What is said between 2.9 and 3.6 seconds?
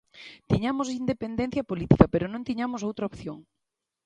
opción.